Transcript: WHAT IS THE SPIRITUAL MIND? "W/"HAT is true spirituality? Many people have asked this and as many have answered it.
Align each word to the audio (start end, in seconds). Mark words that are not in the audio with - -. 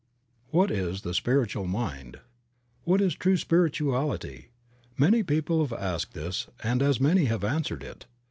WHAT 0.49 0.71
IS 0.71 1.03
THE 1.03 1.13
SPIRITUAL 1.13 1.67
MIND? 1.67 2.21
"W/"HAT 2.85 3.05
is 3.05 3.13
true 3.13 3.37
spirituality? 3.37 4.49
Many 4.97 5.21
people 5.21 5.61
have 5.63 5.71
asked 5.79 6.15
this 6.15 6.47
and 6.63 6.81
as 6.81 6.99
many 6.99 7.25
have 7.25 7.43
answered 7.43 7.83
it. 7.83 8.07